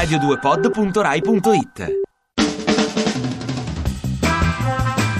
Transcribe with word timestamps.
radio2pod.rai.it 0.00 1.98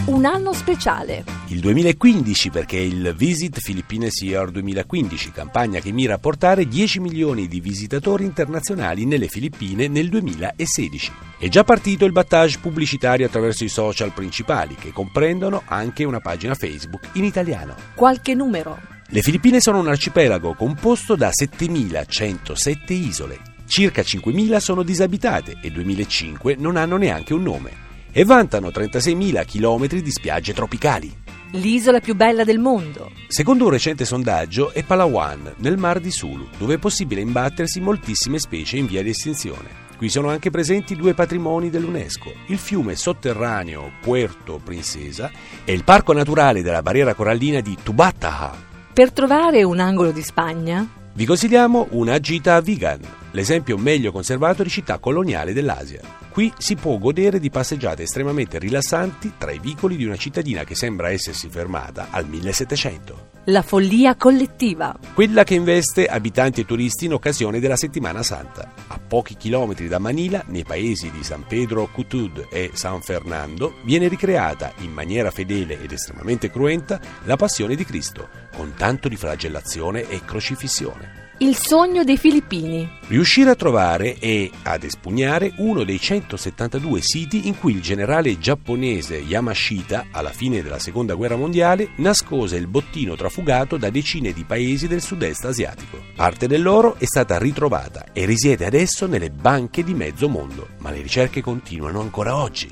Un 0.07 0.25
anno 0.25 0.55
speciale. 0.55 1.23
Il 1.49 1.61
2015 1.61 2.49
perché 2.49 2.79
è 2.79 2.81
il 2.81 3.15
Visit 3.15 3.61
Philippines 3.61 4.23
Year 4.23 4.51
2015, 4.51 5.33
campagna 5.33 5.81
che 5.81 5.93
mira 5.93 6.15
a 6.15 6.19
portare 6.19 6.67
10 6.67 6.99
milioni 7.01 7.47
di 7.47 7.61
visitatori 7.61 8.25
internazionali 8.25 9.05
nelle 9.05 9.29
Filippine 9.29 9.87
nel 9.87 10.09
2016. 10.09 11.13
È 11.39 11.49
già 11.49 11.63
partito 11.63 12.07
il 12.07 12.13
battage 12.13 12.59
pubblicitario 12.59 13.27
attraverso 13.27 13.65
i 13.65 13.69
social 13.69 14.15
principali 14.15 14.77
che 14.77 14.93
comprendono 14.93 15.61
anche 15.67 16.05
una 16.05 16.21
pagina 16.21 16.55
Facebook 16.55 17.11
in 17.13 17.25
italiano. 17.25 17.75
Qualche 17.95 18.35
numero. 18.35 18.79
Le 19.09 19.21
Filippine 19.21 19.61
sono 19.61 19.81
un 19.81 19.89
arcipelago 19.89 20.55
composto 20.55 21.17
da 21.17 21.29
7.107 21.29 22.93
isole. 22.93 23.50
Circa 23.71 24.03
5.000 24.03 24.57
sono 24.57 24.83
disabitate 24.83 25.59
e 25.63 25.71
2.005 25.71 26.57
non 26.59 26.75
hanno 26.75 26.97
neanche 26.97 27.35
un 27.35 27.43
nome 27.43 27.71
e 28.11 28.25
vantano 28.25 28.67
36.000 28.67 29.45
km 29.47 30.01
di 30.03 30.11
spiagge 30.11 30.53
tropicali. 30.53 31.17
L'isola 31.53 32.01
più 32.01 32.17
bella 32.17 32.43
del 32.43 32.59
mondo. 32.59 33.13
Secondo 33.29 33.67
un 33.67 33.71
recente 33.71 34.05
sondaggio 34.05 34.73
è 34.73 34.83
Palawan, 34.83 35.55
nel 35.59 35.77
mar 35.77 36.01
di 36.01 36.11
Sulu, 36.11 36.49
dove 36.59 36.75
è 36.75 36.79
possibile 36.79 37.21
imbattersi 37.21 37.79
moltissime 37.81 38.41
specie 38.41 38.77
in 38.77 38.87
via 38.87 39.05
di 39.05 39.11
estinzione. 39.11 39.69
Qui 39.97 40.09
sono 40.09 40.31
anche 40.31 40.51
presenti 40.51 40.97
due 40.97 41.15
patrimoni 41.15 41.71
dell'UNESCO, 41.71 42.33
il 42.47 42.59
fiume 42.59 42.97
sotterraneo 42.97 43.93
Puerto 44.01 44.61
Princesa 44.65 45.31
e 45.65 45.73
il 45.73 45.85
parco 45.85 46.13
naturale 46.13 46.63
della 46.63 46.83
barriera 46.83 47.15
corallina 47.15 47.61
di 47.61 47.77
Tubataha. 47.81 48.53
Per 48.93 49.13
trovare 49.13 49.63
un 49.63 49.79
angolo 49.79 50.11
di 50.11 50.23
Spagna, 50.23 50.85
Vi 51.13 51.27
consigliamo 51.27 51.89
una 51.91 52.19
gita 52.19 52.55
a 52.55 52.61
Vigan, 52.61 53.01
l'esempio 53.33 53.77
meglio 53.77 54.13
conservato 54.13 54.63
di 54.63 54.69
città 54.69 54.99
coloniale 54.99 55.53
dell'Asia. 55.53 56.01
Qui 56.31 56.53
si 56.57 56.77
può 56.77 56.97
godere 56.99 57.41
di 57.41 57.51
passeggiate 57.51 58.05
estremamente 58.05 58.59
rilassanti 58.59 59.33
tra 59.37 59.51
i 59.51 59.59
vicoli 59.59 59.97
di 59.97 60.05
una 60.05 60.17
cittadina 60.17 60.63
che 60.65 60.77
sembra 60.77 61.11
essersi 61.11 61.49
fermata 61.49 62.09
al 62.11 62.27
1700. 62.29 63.29
la 63.45 63.63
follia 63.63 64.15
collettiva. 64.17 64.97
Quella 65.15 65.43
che 65.43 65.55
investe 65.55 66.07
abitanti 66.07 66.61
e 66.61 66.65
turisti 66.67 67.07
in 67.07 67.15
occasione 67.15 67.59
della 67.59 67.75
Settimana 67.75 68.23
Santa. 68.23 68.75
A 68.87 69.01
pochi 69.01 69.37
chilometri 69.37 69.89
da 69.89 69.99
Manila, 69.99 70.45
nei 70.47 70.63
paesi 70.63 71.11
di 71.11 71.25
San 71.25 71.45
Pedro 71.49 71.89
Cutud 71.91 72.47
e 72.51 72.71
San 72.75 73.01
Fernando, 73.01 73.75
viene 73.83 74.07
ricreata 74.07 74.73
in 74.81 74.93
maniera 74.93 75.33
fedele 75.33 75.83
ed 75.83 75.91
estremamente 75.91 76.51
cruenta 76.51 77.01
la 77.25 77.37
passione 77.37 77.75
di 77.75 77.85
Cristo, 77.85 78.29
con 78.55 78.75
tanto 78.77 79.09
di 79.09 79.17
flagellazione 79.17 80.09
e 80.09 80.21
crocifissione. 80.25 81.29
Il 81.39 81.57
sogno 81.57 82.05
dei 82.05 82.19
filippini. 82.19 82.87
Riuscire 83.09 83.49
a 83.49 83.55
trovare 83.55 84.19
e 84.19 84.51
ad 84.63 84.85
espugnare 84.85 85.55
uno 85.57 85.85
dei 85.85 85.99
172 86.21 87.01
siti 87.01 87.49
in 87.49 87.59
cui 87.59 87.73
il 87.73 87.81
generale 87.81 88.39
giapponese 88.39 89.17
Yamashita, 89.17 90.07
alla 90.11 90.31
fine 90.31 90.63
della 90.63 90.79
seconda 90.79 91.15
guerra 91.15 91.37
mondiale, 91.37 91.91
nascose 91.97 92.57
il 92.57 92.67
bottino 92.67 93.17
trafugato 93.17 93.77
da 93.77 93.91
decine 93.91 94.33
di 94.33 94.45
paesi 94.45 94.87
del 94.87 95.03
sud-est 95.03 95.45
asiatico. 95.45 96.03
Parte 96.15 96.47
dell'oro 96.47 96.97
è 96.99 97.05
stata 97.05 97.39
ritrovata 97.39 98.07
e 98.13 98.25
risiede 98.27 98.67
adesso 98.67 99.07
nelle 99.07 99.31
banche 99.31 99.83
di 99.83 99.95
mezzo 99.95 100.29
mondo, 100.29 100.69
ma 100.79 100.91
le 100.91 101.03
ricerche 101.03 101.41
continuano 101.41 102.01
ancora 102.01 102.37
oggi. 102.37 102.71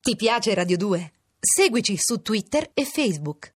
Ti 0.00 0.16
piace 0.16 0.52
Radio 0.52 0.76
2? 0.76 1.12
Seguici 1.38 1.96
su 1.96 2.22
Twitter 2.22 2.70
e 2.74 2.84
Facebook. 2.84 3.50